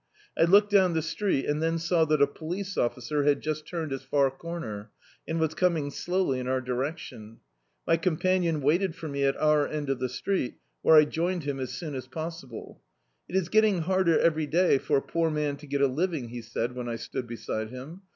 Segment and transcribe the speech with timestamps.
[0.35, 3.93] I looked down the street, and then saw that a police officer had just turned
[3.93, 4.89] its far comer,
[5.27, 7.37] and was coming slowly in our directi<ni.
[7.85, 11.43] My com panion waited for me at our end of the street, where I joined
[11.43, 12.81] him as soon as possible.
[13.29, 16.41] "It is getting harder every day for a poor man to get a living," he
[16.41, 18.01] said, when I stood beside him.